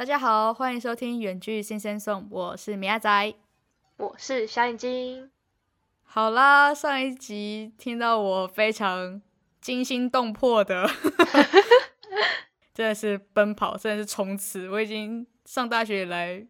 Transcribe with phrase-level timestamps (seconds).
[0.00, 3.34] 大家好，欢迎收听《远距新鲜送》，我是米亚仔，
[3.98, 5.30] 我是小眼睛。
[6.04, 9.20] 好啦，上一集听到我非常
[9.60, 10.88] 惊心动魄的，
[12.72, 14.70] 真的是奔跑，真的是冲刺。
[14.70, 16.46] 我已经上大学以来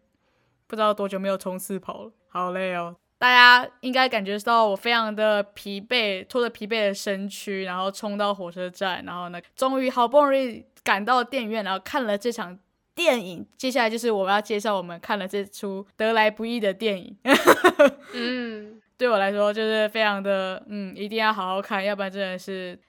[0.65, 2.95] 不知道多久没有冲刺跑了，好累哦。
[3.17, 12.57] 大家应该感觉到我非常的疲惫，拖着疲惫的身躯，然后冲到火车站，然后呢，终于好不容易赶到电影院，然后看了这场
[12.95, 13.45] 电影。
[13.57, 17.17] 接下来就是我们要介绍我们看了这出得来不易的电影。
[18.13, 22.79] 嗯，对我来说就是非常的，嗯，一定要好好看，要不然真的是。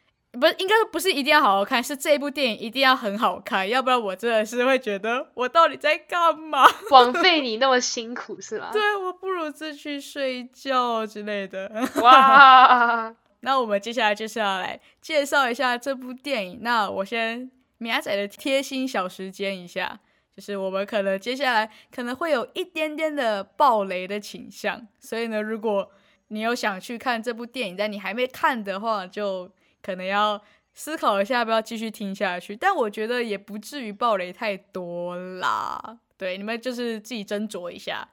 [0.40, 6.66] 不是，应该不是一定要好好看，是这部电影一定要很好看，要不然我真的是会觉得我到底在干嘛？
[6.90, 8.70] 枉费你那么辛苦是吧？
[8.72, 11.70] 对，我不如自去睡觉之类的。
[12.00, 16.60] 哇， 那我们接下来就是要来介绍一下这部电影。
[16.62, 17.50] 那我先
[17.82, 19.98] 米仔的贴心小时间一下，
[20.34, 25.90] 就是我们可能接下来可能会有一点点的暴雷的倾向，所以呢，如果
[26.28, 29.50] 你有想去看这部电影，但你还没看的话，就。
[29.84, 30.40] 可能要
[30.74, 32.54] 思考一下，要不要继续听下去？
[32.54, 35.98] 但我觉得也不至于暴雷太多啦。
[36.16, 38.08] 对，你们就是自己斟酌一下。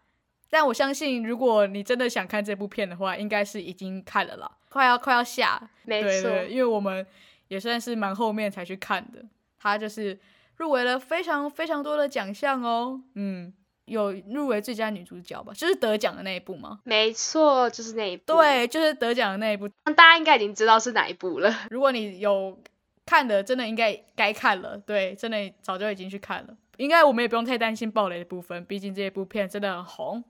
[0.49, 5.69] 但我相信，如果你真的想看这部片的话，应该是已经看了啦，快要快要下。
[5.83, 7.05] 没错，因为我们
[7.49, 9.23] 也算是蛮后面才去看的。
[9.59, 10.19] 它就是
[10.55, 13.01] 入围了非常非常多的奖项哦。
[13.15, 13.53] 嗯。
[13.85, 16.79] 有入围最佳女主角吧，就是得奖的那一部吗？
[16.83, 18.23] 没错，就是那一部。
[18.33, 19.67] 对，就是得奖的那一部。
[19.85, 21.51] 那大家应该已经知道是哪一部了。
[21.71, 22.55] 如果你有
[23.03, 24.77] 看的，真的应该该看了。
[24.77, 26.55] 对，真的早就已经去看了。
[26.77, 30.23] 应该我们也不用太担心暴雷的部分，毕竟这一部片真的很红。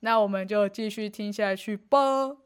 [0.00, 2.36] 那我们就继续听下去吧。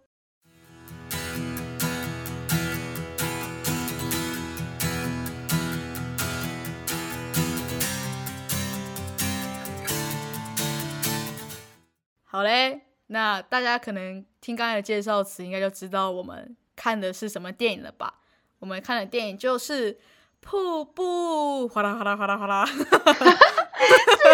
[12.33, 18.15] 好嘞，那大家可能听刚才的介绍词，应该就知道我们看的是什么电影了吧？
[18.59, 19.93] 我们看的电影就是
[20.41, 22.65] 《瀑布》，哗啦哗啦哗啦哗啦，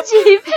[0.04, 0.54] 自己配乐，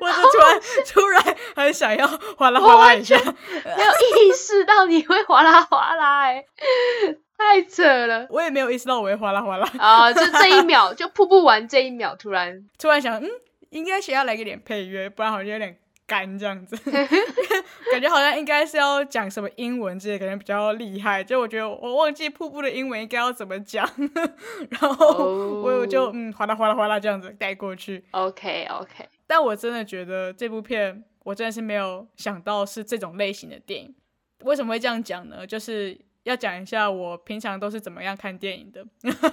[0.00, 2.06] 我就突然突然很想要
[2.38, 3.92] 哗啦哗啦一下，没有
[4.26, 6.42] 意识到你会哗啦哗啦，哎，
[7.36, 13.28] 太扯了，我也没有意识到我会哗啦哗啦啊，就这一秒，就瀑布完这一秒，突然 突然想，嗯。
[13.74, 15.76] 应该先要来个点配乐，不然好像有点
[16.06, 16.76] 干这样子。
[17.90, 21.24] 感觉好像应该是要讲什么英文之类，可能比较厉害。
[21.24, 23.88] 就我觉得我忘记瀑布的英文应该要怎么讲，
[24.70, 28.04] 然后我就嗯哗啦哗啦哗啦这样子带过去。
[28.12, 29.08] OK OK。
[29.26, 33.92] 但我真的觉得这部片，我真的是没有想到是这种类型的电影。
[34.44, 35.44] 为什么会这样讲呢？
[35.44, 38.84] 就是要讲一下我平常都是怎么样看电影的。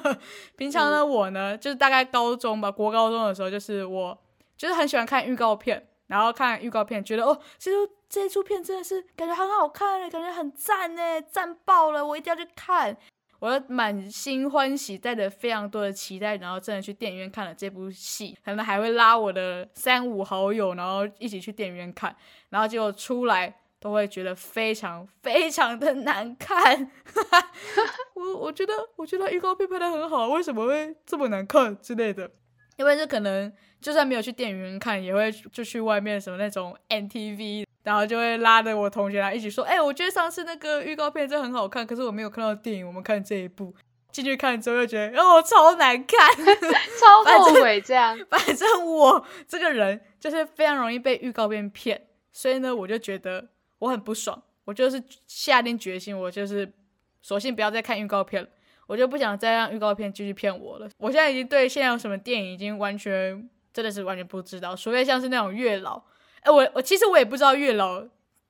[0.58, 4.18] 平常呢，我呢就是大概高中吧，国高中的时候，就是我。
[4.62, 12.96] 就是很喜欢看预告片，然后看预告片，觉得哦，这出这出片真的是感觉很好看嘞，感觉很赞呢，赞爆了，我一定要去看。
[13.40, 22.16] 我满心欢喜，带着非常多的期待，然后真的去电影院看了这部戏，可能还会拉我的三五好友，然后一起去电影院看，
[22.50, 26.92] 然后结果出来都会觉得非常非常的难看。
[28.14, 32.30] 我我觉得我觉得预告片拍的很好，为什么会这么难看之类的？
[32.78, 33.52] 因为这可能。
[33.82, 43.74] 就算没有去电影院看，也会就去外面什么那种 NTV，然后就会拉着我同学来一起说：“哎，我觉得上次那个预告片真的很好看，可是我没有看到电影，我们看这一部。”
[44.12, 46.20] 进去看之后又觉得哦超难看，
[47.00, 48.20] 超后悔这样。
[48.30, 53.48] 反正我这个人就是非常容易被预告片骗，所以呢，我就觉得
[53.80, 56.70] 我很不爽，我就是下定决心，我就是
[57.22, 58.50] 索性不要再看预告片了，
[58.88, 60.90] 我就不想再让预告片继续骗我了。
[60.98, 63.50] 我现在已经对现在有什么电影已经完全。
[63.74, 66.02] 真的是完全不知道，除非像是那种月老，
[66.42, 68.04] 哎，我我其实我也不知道月老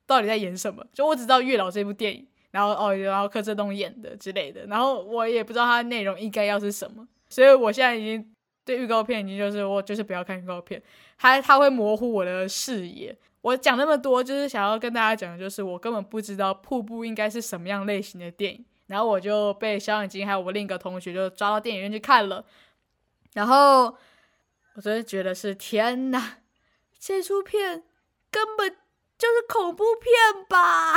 [0.06, 8.34] 到底在演什么，就我只知道月老这部电影，然后哦，然后柯震东演的之类的，然后我也不知道它内容应该要是什么，所以我现在已经
[8.64, 10.82] 对预告片已经就是我就是不要看预告片，
[11.18, 13.16] 它它会模糊我的视野。
[13.42, 22.44] 我讲那么多就是想要跟大家讲的，就是我根本不知道瀑布应该是什么样类型的电影，然后我就被小眼睛还有我另一个同学就抓到电影院去看了，
[23.34, 23.96] 然后。
[24.74, 26.38] 我真的觉得是天哪，
[26.98, 27.84] 这出片
[28.30, 28.70] 根本
[29.18, 30.96] 就是恐怖片吧！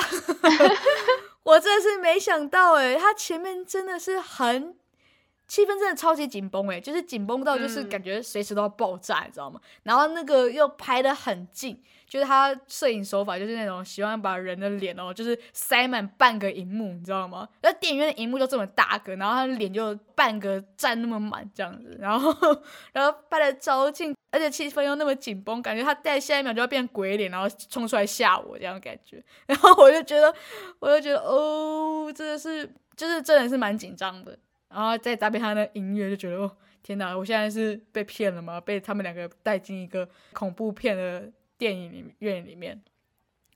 [1.44, 4.77] 我真的是没想到，诶，他前面真的是很
[5.47, 9.59] 气氛真的超级紧绷诶，就是紧绷到就是嗯感觉随时都要爆炸，你知道吗？
[9.83, 17.47] 然后那个又拍的很近，就是他摄影手法就是那种喜欢把人的脸哦，就是塞满半个荧幕，你知道吗？
[17.62, 22.33] 那电影院的荧幕就这么大个，然后他的脸就半个占那么满这样子，然后
[22.92, 30.33] 然后拍的超近，而且气氛又那么紧绷，感觉他在下一秒就要变鬼脸，然后冲出来吓我这样感觉， 然后我就觉得，
[30.80, 34.36] 我就觉得哦，真的是，就是真的是蛮紧张的。
[34.69, 36.51] 然后再搭配他的音乐，就觉得哦，
[36.83, 37.17] 天哪！
[37.17, 38.59] 我现在是被骗了吗？
[38.59, 42.81] 被他们两个带进一个恐怖片的电影里院里面。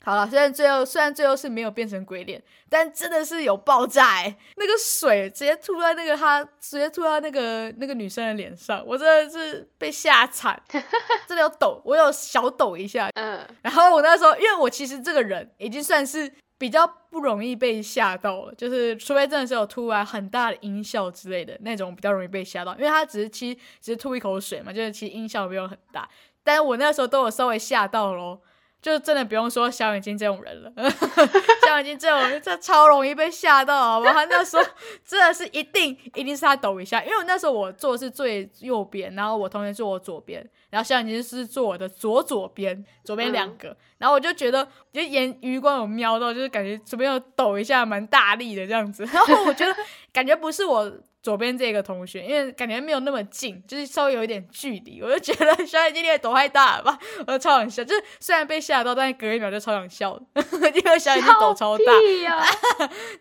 [0.02, 10.58] 好了，虽然最后虽然最后是没有变成鬼脸，但真的是有爆炸哎、那个水直接吐在那个他直接吐到那个那个女生的脸上，我真的是被吓惨，
[11.28, 13.10] 真的有抖，我有小抖一下。
[13.16, 22.76] 嗯，然后我那时候，因为我其实这个人已经算是比较不容易被吓到，就是除非真的是有突然很大的音效之类的那种，比较容易被吓到。
[22.76, 26.08] 因为他只是其实只是吐一口水嘛，就是其实音效没有很大，
[26.44, 28.42] 但是我那时候都有稍微吓到咯。
[28.82, 30.72] 就真的不用说小眼睛这种人了，
[31.68, 34.14] 小眼睛这种人这超容易被吓到，好不好？
[34.14, 34.64] 他那时候
[35.06, 49.76] 真的是一定一定是他抖一下，因为我那时候我坐的是最右边，然后我同学坐我左边，然后小眼睛是坐我的左左边，左边两个，然后我就觉得就眼余光有瞄到，就是感觉左边有抖一下，蛮大力的这样子， 然后我觉得
[50.14, 50.92] 感觉不是我。
[51.22, 60.42] 左边这个同学，因为感觉没有那么近，就是稍微有一点距离，我就觉得小眼睛你也抖太大了吧， 我就超想笑，就是虽然被吓到，但是隔一秒就超想笑的，
[60.74, 61.84] 因为小眼睛抖超大，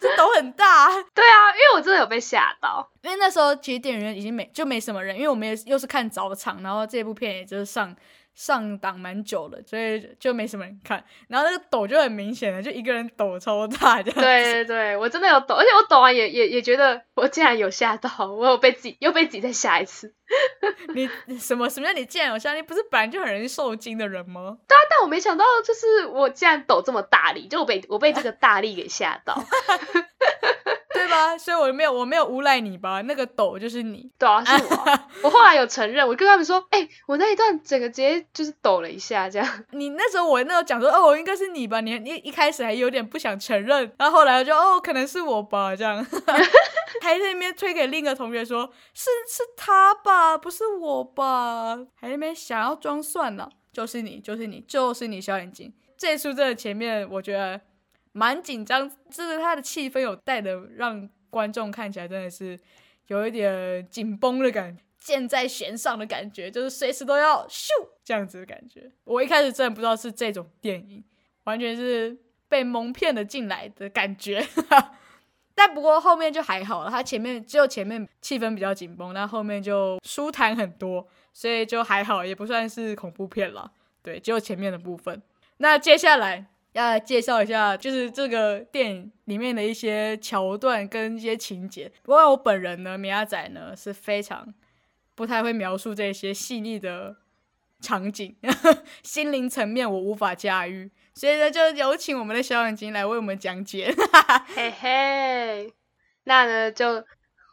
[0.00, 2.88] 这 抖很大、啊，对啊，因为我真的有被吓到。
[3.02, 7.94] 因为那时候其实电影院已经没就没什么人，因为我们也又是看早场，然后这部片也就是上
[8.38, 11.04] 上档蛮久了，所以就没什么人看。
[11.26, 14.20] 然后那个抖就很明显的，就一个人抖超大这样。
[14.20, 20.14] 对对对，我真的有抖，而且我抖完也也也觉得我竟然有吓到，我有被自己又被自己再吓一次。
[20.94, 22.54] 你你什么什么叫你竟然有吓？
[22.54, 22.62] 你？
[22.62, 24.58] 不是本来就很容易受惊的人吗？
[24.68, 29.34] 对啊但我没想到，就是我竟然抖这么大力，就我被我被这个大力给吓到。
[30.98, 31.38] 对吧？
[31.38, 33.00] 所以我没有我没有诬赖你吧？
[33.02, 34.10] 那个抖就是你。
[34.18, 34.98] 对啊，是我。
[35.22, 39.64] 我后来有承认，我跟他们说，哎、我那一段整个直接就是抖了一下，这样。
[39.70, 41.80] 你那时候我那时候讲说哦，应该是你吧？
[41.80, 46.04] 你你一开始还有点不想承认，然后后来我就哦，可能是我吧，这样，
[47.02, 51.76] 还在那边推给另一个同学说，是是他吧，不是我吧？
[51.94, 55.72] 还在那边想要装蒜呢，就是你，就是你，就是你，小眼睛。
[55.96, 57.60] 这一出真的前面我觉得
[58.18, 62.58] 蛮紧张，就是他的气氛有带的让观众看起来真的是
[63.06, 64.82] 有一点紧绷的感觉。
[64.98, 67.68] 箭在弦上的感觉，就是随时都要咻
[68.04, 68.90] 这样子的感觉。
[69.04, 71.04] 我一开始真的不知道是这种电影，
[71.44, 72.18] 完全是
[72.48, 74.44] 被蒙骗了进来的感觉。
[75.54, 83.70] 但不过后面就还好了，它前面只有前面气氛比较紧绷，但后面就舒坦很多，所以就还好，也不算是恐怖片了。
[84.02, 85.22] 对，只有前面的部分。
[85.58, 91.90] 那接下来要来介绍一下，就是这个电影里面的一些桥段跟一些情节。
[92.02, 94.54] 不过我本人呢，米亚仔呢是非常
[95.14, 97.16] 不太会描述这些细腻的
[97.80, 98.36] 场景，
[99.02, 103.92] 心灵层面我无法驾驭，所以呢，就有请我们的小眼睛来为我们讲解。
[104.54, 105.72] 嘿嘿，
[106.24, 107.04] 那呢就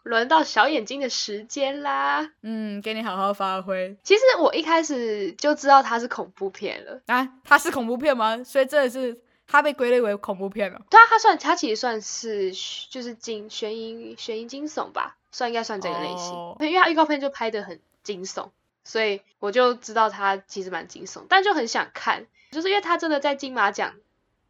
[0.05, 2.31] 轮到小眼睛的时间啦。
[2.43, 7.27] 嗯，给你好好发挥其实我一开始就知道它是恐怖片了，啊！
[7.43, 8.43] 它是恐怖片吗？
[8.43, 10.79] 所以真的是它被归类为恐怖片了。
[10.91, 12.51] 对啊，它算它其实算是
[12.91, 18.49] 就是惊悬疑悬疑惊悚吧，算应该算这个类型，哦因为它预告片就拍的很惊悚，
[18.83, 23.95] 所以我就知道它其实蛮惊悚，但就很想看，就是因为它真的在金马奖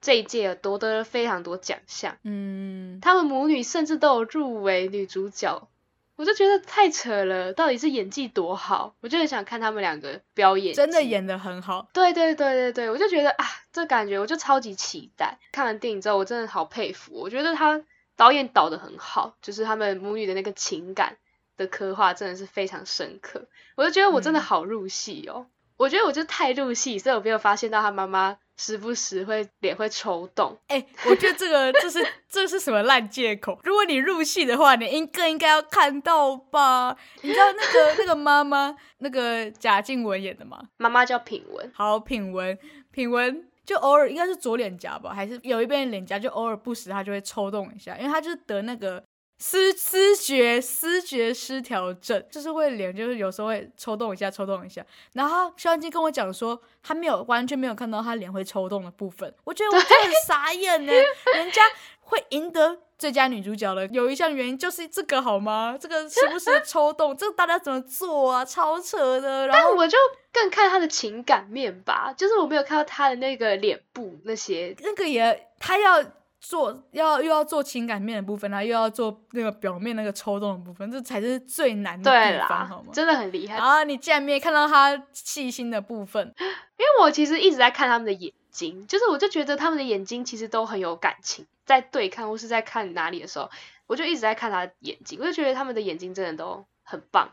[0.01, 5.67] 这一届夺得了非常多奖项，嗯，他们母女甚至都有入围女主角，
[6.15, 11.01] 我就觉得太扯了，到底是演技多好，我就很想看他们两个表演，真的。
[11.01, 11.87] 演的很好。
[11.93, 15.39] 对对对对对，我就觉得啊，这感觉我就超级期待。
[15.51, 17.83] 看完电影之后，我真的好佩服，我觉得他
[18.15, 21.17] 导演导的很好，就是他们母女的那个情感
[21.57, 23.47] 的刻画真的是非常深刻。
[23.75, 25.47] 我就觉得我真的嗯好入戏哦，
[25.77, 30.57] 我觉得我就太入戏，所以我没有发现到他妈妈时不时会脸会抽动。
[30.67, 33.59] 哎、我觉得这个这是这是什么烂借口？
[33.63, 36.95] 如果你入戏的话，你应更应该要看到吧？
[37.21, 40.69] 你知道那个那个妈妈，那个贾静雯演的吗？
[40.77, 42.57] 妈妈叫品文，好，品文，
[42.91, 49.03] 品文就偶尔应该是左脸颊吧，还是有一边脸颊就偶尔不时它就会抽动一下，因为他就是得那个
[49.37, 54.83] 思思觉思觉失调症，就是会脸就是有时候会抽动一下，抽动一下。
[55.13, 60.93] 然后肖恩金跟我讲说，他没有完全没有看到他脸会抽动的部分，我觉得我真的很傻眼呢。
[61.35, 61.61] 人家
[61.99, 65.77] 会赢得最佳女主角的有一项原因就是这个好吗？
[65.77, 68.45] 这个时不时的 抽动，这个大家怎么做啊？
[68.45, 69.47] 超扯的。
[69.47, 69.97] 然后我就
[70.31, 76.01] 更看他的情感面吧，就是我没有看到他的那个脸部那些，那个也他要。
[76.47, 82.91] 做要又要做情感面的部分然后，又要做那个表面那个抽动的部分，这才是最难的地方，好吗？
[82.93, 83.55] 真的很厉害。
[83.57, 86.33] 啊，你竟然没看到他细心的部分？
[86.77, 93.49] 因为我其实一直在看他们的眼睛，就是我就觉得他们的眼睛其实都很有感情，在对看或是在看哪里的时候，
[93.87, 97.29] 我就一直在看他的眼睛，我就觉得他们的眼睛真的都很棒。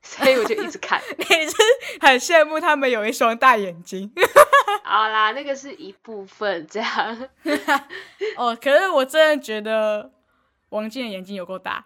[0.02, 1.56] 所以我就一直看， 你是
[2.00, 4.10] 很羡慕他们有一双大眼睛。
[4.82, 7.28] 好啦，那个是一部分这样。
[8.36, 10.10] 哦，可是我真的觉得
[10.70, 11.84] 王静的眼睛有够大。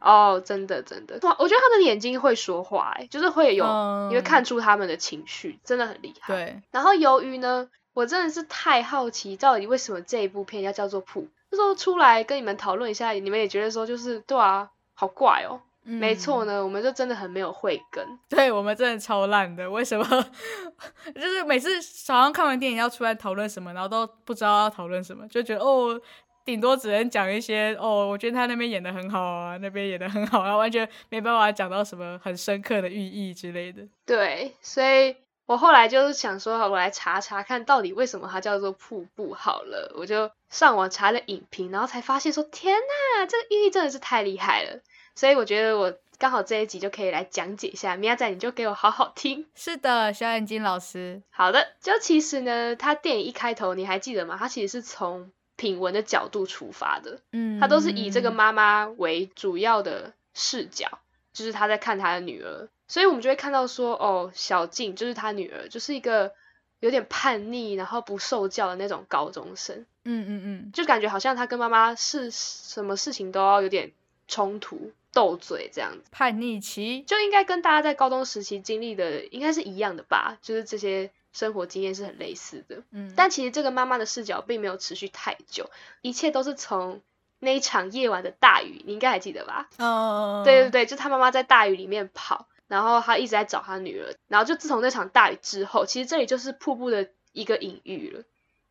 [0.00, 3.64] 哦，真的真的，我觉得他的眼睛会说话，哎，就是会有，
[4.08, 6.34] 你会看出他们的情绪，真的很厉害。
[6.34, 6.62] 对。
[6.70, 15.60] 然后由于呢，我真的是太好奇，到底为什么这一部片要叫做《瀑》，就说出来跟你们讨论一下，你们也觉得说，就是对啊，好怪哦。
[15.82, 19.68] 没错呢，我们就真的很没有慧根， 对我们真的超烂的。
[19.70, 20.04] 为什么？
[21.14, 26.00] 就是每次早上看完电影要出来讨论什么，然后都不知道要讨论什么，就觉得哦，
[26.44, 33.82] 顶多只能讲一些哦，我觉得他那边演的很好啊，那边演的很好，啊完全没办法讲到什么很深刻的寓意之类的。
[34.04, 44.80] 对，所以我后来就是想说，我来查查看到底为什么它叫做瀑布好了，我就上网查了影评，然后才发现说，天呐，这个寓意真的是太厉害了。
[45.20, 49.44] 所以我觉得我刚好这一集就可以来讲解一下，米娅仔你就给我好好听。
[49.54, 51.20] 是的，小眼睛老师。
[51.28, 54.38] 好的，就其实呢，他电影一开头你还记得吗？
[54.38, 61.00] 他其实是从品文的角度出发的，嗯，他都是以这个妈妈为主要的视角，
[61.34, 66.32] 就是他在看他的女儿，所以我们就会看到说，哦，小静就是他女儿，就是一个
[66.78, 73.92] 有点叛逆，然后不受教的那种高中生，嗯嗯嗯，就感觉好像他跟妈妈是什么事情都要有点
[74.26, 74.90] 冲突。
[75.12, 82.82] 斗嘴这样子，叛逆期就应该跟大家在高中时期经历的应该是一样的吧，就是这些生活经验是很类似的。
[82.90, 87.00] 嗯，但其实这个妈妈的视角并没有持续太久，一切都是从
[87.38, 89.68] 那一场夜晚的大雨，你应该还记得吧？
[89.78, 98.22] 哦，对对对，就他妈妈在大雨里面跑，然后他一直在找他女儿，然后就自从那场大雨之后，其实这里就是瀑布的一个隐喻了。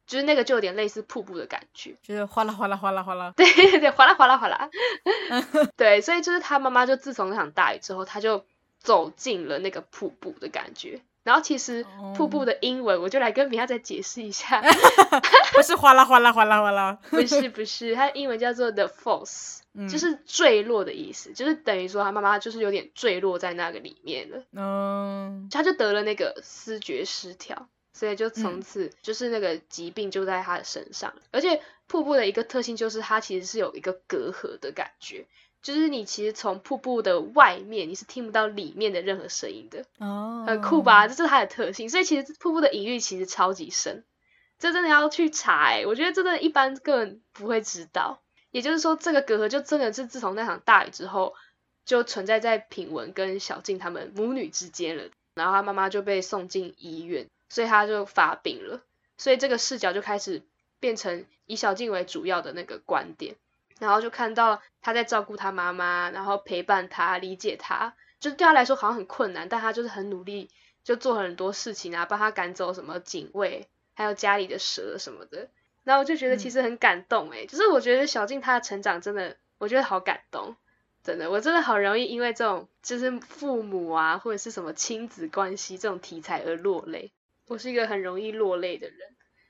[0.09, 4.67] 就是那个就有点类似瀑布的感觉，就是哗啦哗啦哗啦哗啦，对 对对，哗啦哗啦哗啦，
[5.77, 8.43] 对，所以就是他妈妈就自从那场大雨之后，他就
[8.79, 10.99] 走进了那个瀑布的感觉。
[11.21, 11.85] 然后其实
[12.17, 14.63] 瀑布的英文，我就来跟米娅再解释一下，
[15.53, 27.67] 不是哗啦哗啦哗啦哗啦，不是不是，它的英文叫做 the falls，就是坠落的意思，就是等于说他妈妈就是有点坠落在那个里面了，嗯，他就得了那个思觉失调。
[27.99, 35.25] 所以就从此就是那个疾病就在他的身上，而且瀑布的一个特性就是它其实是有一个隔阂的感觉，
[35.61, 41.09] 就是你其实从瀑布的外面你是听不到里面的任何声音的，哦，很酷吧？
[41.09, 41.89] 这是它的特性。
[41.89, 44.05] 所以其实瀑布的隐喻其实超级深，
[44.57, 48.21] 这真的要去查哎，我觉得真的一般个人不会知道。
[48.51, 51.35] 也就是说，这个隔阂就真的是自从那场大雨之后，
[51.83, 55.03] 就存在在品文跟小静他们母女之间了，
[55.35, 57.27] 然后他妈妈就被送进医院。
[57.49, 58.81] 所以他就发病了，
[59.17, 60.43] 所以这个视角就开始
[60.79, 63.35] 变成以小静为主要的那个观点，
[63.79, 70.49] 然后就看到他在照顾他妈妈，然后陪伴他，理解他，就对他来说好像很困难，但他就是很努力，
[70.83, 75.49] 就做很多事情啊，帮他赶走什么警卫，还有家里的蛇什么的，
[75.83, 80.55] 然后我就觉得其实很感动诶，就是我觉得小静她的成长真的，我觉得好感动，
[81.03, 87.11] 真的，我真的好容易因为这种就是父母啊或者是什么亲子关系这种题材而落泪。
[87.49, 88.97] 我是一个很容易落泪的人，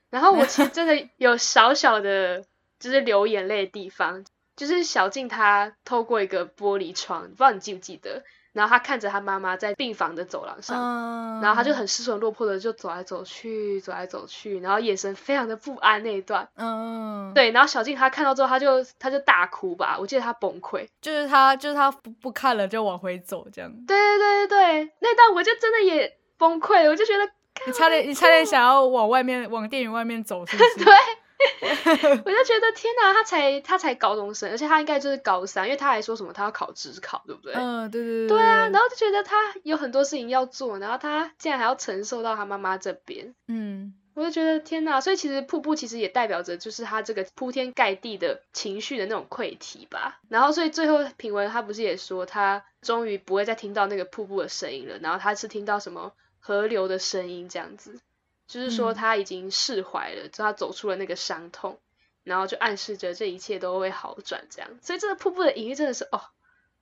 [0.08, 2.42] 然后我其实 真的有小小的，
[2.80, 4.24] 就是流眼泪的地方，
[4.56, 27.30] 就是小静她透过一个玻璃窗，不知道你记不记得，然后她看着她妈妈在病房的走廊上，然后她就很失魂落魄的就走来走去，走来走去，然后眼神非常的不安那一段，嗯，对，然后小静她看到之后，她就她就大哭吧，我记得她崩溃，就是她就是她不不看了就往回走这样，对对对对对，那段我就真的也崩溃，我就觉得。
[27.66, 30.74] 你差点，你差点想要往外面，往电影外面走，是不是？
[30.84, 30.92] 对，
[32.24, 37.52] 我就觉得天哪，他才他才高中生，而且他应该就是高三，因为他还说什么他要考职考，对不对？
[37.54, 38.28] 嗯，对对对。
[38.28, 50.20] 对啊，然后就觉得他有很多事情要做，然后他竟然还要承受到他妈妈这边，嗯，我就觉得天哪，所以其实瀑布其实也代表着就是他这个铺天盖地的情绪的那种溃堤吧。
[50.28, 56.12] 然后所以最后品文他不是也说他终于不会再听到那个瀑布的声音了，然后他是听到什么？
[56.40, 58.00] 河流的声音，这样子，
[58.46, 61.78] 就是说他已经释怀了，就他走出了那个伤痛，
[62.24, 64.70] 然后就暗示着这一切都会好转，这样。
[64.82, 66.20] 所以这个瀑布的隐喻真的是哦，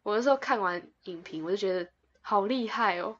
[0.03, 1.91] 我那时候看完影评，我就觉得
[2.23, 3.19] 好厉害哦，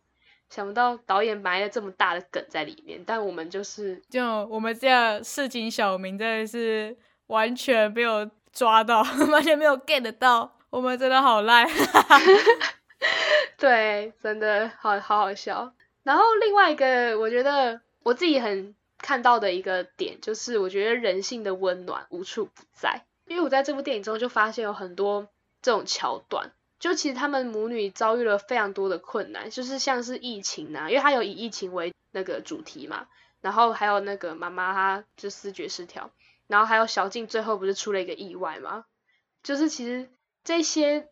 [0.49, 11.69] 想不到导演埋了这么大的梗在里面，但我们就是就我们这样市井小民真的是完全没有抓到， 完全没有 get 到，我们真的好烂。
[13.59, 15.73] 对，真的好好好笑。
[16.09, 23.05] 然后另外一个，我觉得我自己很看到的一个点，就是我觉得人性的温暖无处不在。
[23.27, 25.29] 因为我在这部电影中就发现有很多
[25.61, 33.07] 这种桥段，就其实他们母女遭遇了非常多的困难，就是像是疫情啊，因为他有以疫情为那个主题嘛，
[33.43, 36.11] 然后还有那个妈妈她就视觉失调，
[36.47, 38.87] 然后还有小静最后不是出了一个意外吗？
[39.43, 40.09] 就是其实
[40.43, 41.07] 这些。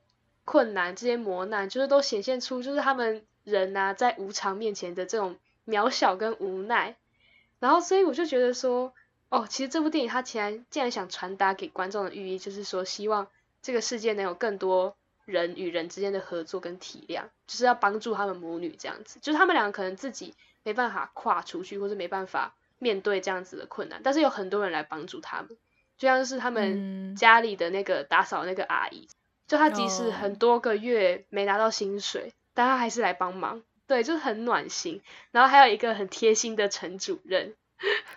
[0.48, 5.36] 困难这些磨难，就是都显现出就是他们人呐在无常面前的这种
[5.66, 6.96] 渺小跟无奈。
[7.60, 8.92] 然后，所以我就觉得说，
[9.28, 13.28] 哦，其实这部电影它竟然竟然想传达给观众的寓意，就是说希望
[13.62, 19.18] 这个世界能有更多人与人之间的合作跟体谅，就是要帮助他们母女这样子。
[19.22, 20.34] 就是他们两个可能自己
[20.64, 25.56] 没办法跨出去，或者没办法面对这样子的困难，但是有很多人来帮助他们，
[25.96, 29.08] 就像是他们家里的那个打扫那个阿姨。
[29.46, 35.02] 就她即使很多个月没拿到薪水，但他还是来帮忙，对，就是很暖心。
[35.30, 37.54] 然后还有一个很贴心的陈主任，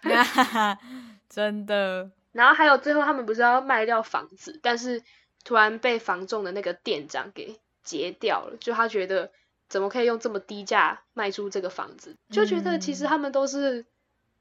[1.30, 2.10] 真的。
[2.32, 5.04] 然后还有最后他们不是要卖掉房子，但是
[5.44, 9.32] 突然被房仲的那个店长给截掉了，就他觉得
[9.68, 13.86] 怎么可以用这么低价卖出这个房子，就觉得其实他们都是。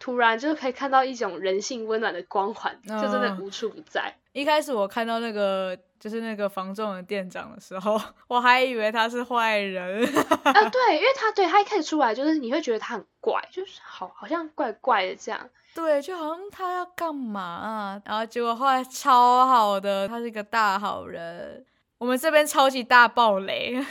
[0.00, 4.14] 突然就是可以看到一种人性温暖的光环，就真的无处不在。
[4.31, 10.05] 一开始我看到那个就是那个房仲的店长的时候， 我还以为他是坏人。
[10.45, 15.49] 啊， 对，因为他对他一开始出来就是你会觉得他很怪，就是好好像怪怪的这样。
[15.75, 18.02] 对，就好像他要干嘛啊？
[18.05, 21.64] 然后结果后来超好的，他是一个大好人。
[21.99, 23.81] 我们这边超级大暴雷。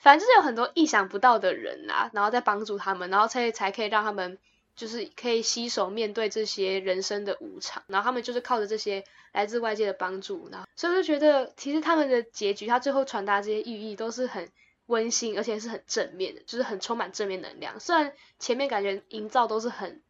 [0.00, 4.36] 反正就是有很多意想不到的人啊，然后在帮助他们，然后才才可以让他们
[4.74, 14.48] 就是可以携手面对这些人生的无常，然后他们就是靠着这些来自外界的帮助，然后所以我就觉得其实他们的结局，他最后传达这些寓意都是很
[14.86, 17.78] 温馨，而且是很正面的，就是很充满正面能量。
[17.80, 20.02] 虽然前面感觉营造都是很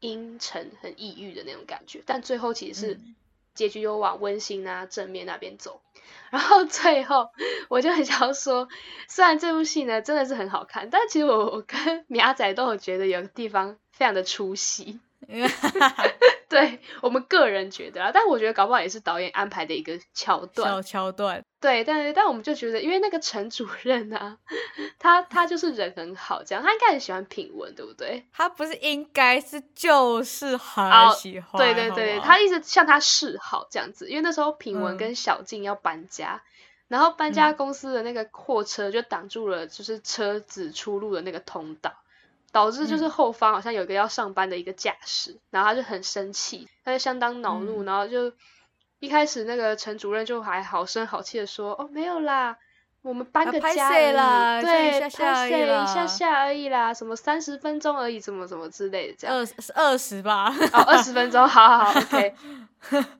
[0.00, 3.00] 阴沉、很抑郁的那种感觉，但最后其实是
[3.54, 5.80] 结局又往温馨啊、正面那边走。
[6.30, 7.30] 然后最后，
[7.68, 8.68] 我就很想说，
[9.08, 15.00] 虽然这部戏呢真的是很好看，但其实我我跟米阿仔都有觉得有个地方非常的出戏。
[17.70, 20.68] 觉得啊，但我觉得搞不好也是导演安排的一个桥段。
[20.68, 21.42] 小桥段。
[21.60, 24.36] 对，但是但我们就觉得，因为那个陈主任啊，
[24.98, 28.26] 他他就是人很好，这样他应该很喜欢品文，对不对？
[28.32, 31.62] 他不是应该是就是很喜欢。
[31.62, 36.42] 对对对，他一直向他示好这样子，因为那时候品文跟小静要搬家，
[36.88, 41.92] 然后搬家公司的那个货车就挡住了，就是车子出入的那个通道。
[42.52, 48.32] 导致就是后方好像有一个要上班的一个驾驶，然后他就很生气，他就相当恼怒，然后就
[49.00, 52.56] 一开始那个陈主任就还好声好气的说：“哦，没有啦，
[53.00, 55.10] 我们搬个家而已，对，拍摄一
[55.86, 59.36] 下下而已啦，什么三十分钟而已，怎么怎么之类的，这样。
[59.36, 60.54] 二是二十吧？
[60.72, 62.34] 哦，二十分钟，好好好， OK。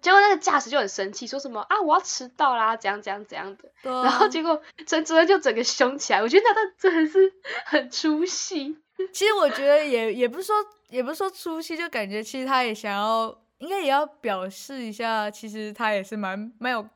[0.01, 3.71] 结果那个驾驶就很生气，说什么啊，我要迟到啦，怎样怎样怎样的，
[4.03, 7.33] 然后结果陈主任就整个凶起来，我觉得他真的是
[7.65, 8.77] 很出戏。
[9.13, 10.55] 其实我觉得也也不是说
[10.89, 16.87] 也不是说出戏，就感觉其实他也想要，应该也要表示一下，其实他也是蛮蛮有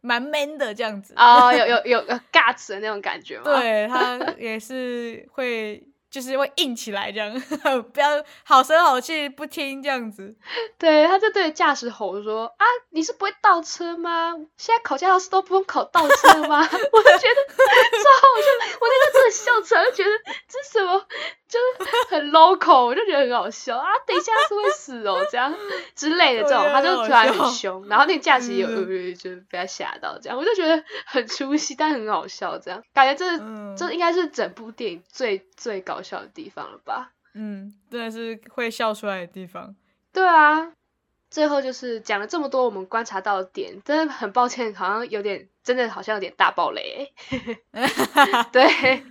[0.00, 3.44] 蛮 man 的这样子哦，有有有有 guts 的那种感觉吗？
[3.44, 5.86] 对他也是会。
[6.10, 7.32] 就是会硬起来这样，
[7.94, 8.08] 不要
[8.42, 10.34] 好声好气不听这样子。
[10.76, 14.34] 对，他就对驾驶吼说：“啊，你是不会倒车吗？
[14.56, 20.10] 现在考驾照是都不用考倒车吗？” 我就觉得超好笑，我那个真的笑出来，就觉得
[20.48, 21.06] 这什么
[21.50, 23.86] 就是很 local，我就觉得很好笑啊！
[24.06, 25.54] 等一下是会死哦，这样
[25.94, 28.68] 之类的这种，他就突然很凶，然后那个驾驶也有
[29.14, 33.38] 就被他吓到这样，我就觉得很出戏，但很好笑，这样感觉这
[33.76, 36.00] 这应该是整部电影最最搞。
[36.00, 37.12] 笑的地方了吧？
[37.34, 39.76] 嗯，真的是会笑出来的地方。
[40.14, 40.72] 对啊，
[41.30, 47.12] 最后就是讲了这么多我们观察到的点，真的很抱歉，好像有点，真的好像有点大爆雷。
[48.50, 49.04] 对，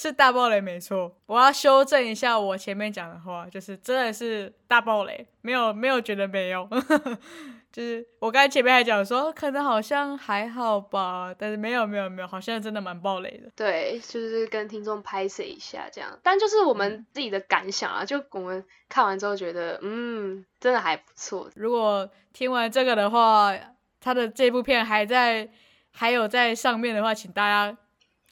[0.00, 1.14] 是大爆雷没错。
[1.26, 6.66] 我要修正一下我前面讲的话，就是真的是大爆雷，没有没有觉得没有。
[7.70, 13.50] 就是我刚才前面还讲说，可能好像还好吧，但是没有没有没有，好像真的蛮暴雷的。
[13.54, 21.50] 对，就是跟听众拍摄一下这样，但就是我们自己的感想啊，就我们看完之后觉得，嗯，真的还不错。
[21.54, 23.52] 如果听完这个的话，
[24.00, 25.48] 他的这部片还在
[25.90, 27.76] 还有在上面的话，请大家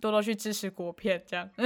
[0.01, 1.49] 多多去支持国片，这样。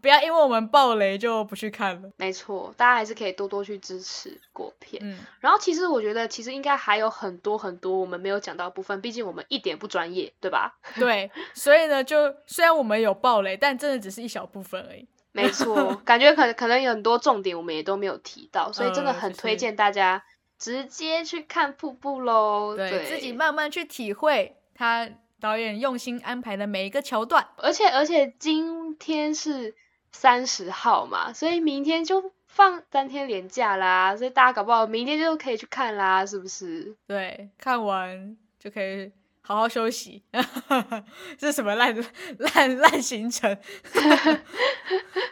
[0.00, 2.10] 不要因为我们爆雷就不去看了。
[2.18, 5.02] 没错，大家还是可以多多去支持国片。
[5.02, 10.76] 嗯，然后其实我觉得，其实应该还有很多很多我们没有讲到部分，毕竟我们一点不专业，对吧？
[10.96, 15.08] 对，所以呢，就虽然我们有爆雷，但真的只是一小部分而已。
[15.32, 20.22] 没错，感觉可可能有很多重点我们也都没有提到，所以真的很推荐大家
[20.58, 25.08] 直接去看瀑布喽，对自己慢慢去体会他
[25.44, 27.46] 导演用心安排的每一个桥段。
[27.56, 29.74] 而且而且今天是。
[30.16, 36.94] 三十号嘛，所以明天就放三天连假啦，所以大家搞不好明天就可以去看啦，是不是？
[37.08, 40.22] 对，看完就可以好好休息。
[41.36, 41.92] 这是什么烂
[42.38, 43.58] 烂烂行程？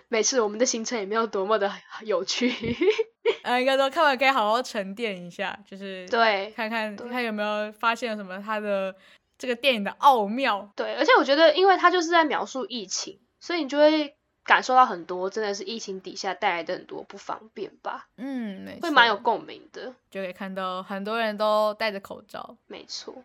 [0.08, 1.72] 没事，我们的行程也没有多么的
[2.02, 2.52] 有趣。
[3.44, 8.92] 呃，应该说看完可以好好沉淀一下，就是对，看看看有没有发现什么他的
[9.42, 10.70] 这个电影的奥妙。
[10.76, 14.14] 对，而且我觉得，因为它就是在描述疫情，所以你就会。
[14.44, 18.08] 感受到很多，真的是疫情底下带来的很多不方便吧？
[18.16, 22.56] 嗯，会蛮有共鸣的，就可以看到很多人都戴着口罩。
[22.66, 23.22] 没错，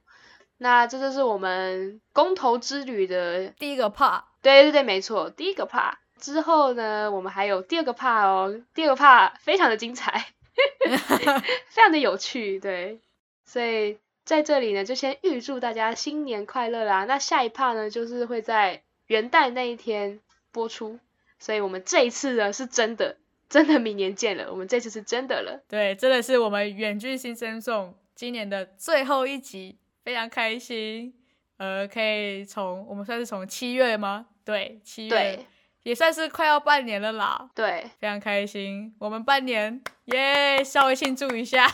[0.60, 4.26] 那这就是我们公投之旅的第一个 part。
[4.44, 10.28] 对对对，没错，第一个 part 之后呢，我们还有第二个 part 哦，第二个 part 非常的精彩，
[10.86, 12.60] 非常的有趣。
[12.60, 13.02] 对，
[13.44, 17.06] 所以在这里呢，就先预祝大家新年快乐啦。
[17.06, 20.20] 那下一 part 呢，就是会在元旦那一天
[20.52, 21.00] 播出。
[21.40, 23.16] 所以我们这一次呢是真的，
[23.48, 24.52] 真的明年见了。
[24.52, 31.14] 我们这次是真的了，对，真的是我们远距新生送今年的最后一集，非常开心。
[31.56, 34.28] 呃，可以从我们算是从七月吗？
[34.44, 35.40] 对，七月
[35.88, 37.50] 也算是快要半年了啦。
[37.56, 41.66] 对，非常开心，我们半年耶，稍微庆祝一下，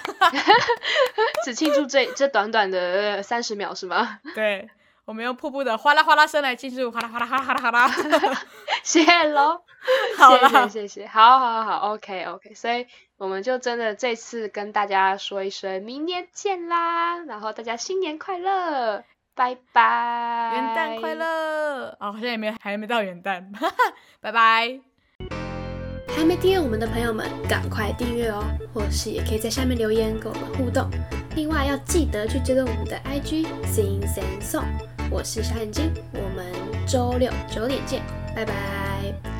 [1.44, 4.20] 只庆祝这这短短的三十秒是吗？
[4.36, 4.70] 对。
[5.06, 8.42] 我们用瀑布的哗啦哗啦声来庆祝，哗啦哗啦哗啦哗啦哗啦，
[8.84, 9.62] 谢喽，
[10.16, 19.04] 谢谢谢谢，好好好，OK OK，所以我们就真的这次跟大家说一声明年见啦，然后大家新年快乐，
[19.36, 23.44] 拜拜，元旦快乐，哦，好像也没还没到元旦，
[24.22, 24.80] 拜拜。
[26.16, 28.44] 还没订阅我们的朋友们，赶快订阅哦，
[28.74, 30.88] 或是也可以在下面留言跟我们互动。
[31.36, 34.66] 另外要记得去追踪我们的 IG Sing Sing Song。
[35.10, 36.46] 我是小眼睛，我们
[36.88, 38.04] 周六九点见，
[38.36, 39.33] 拜拜。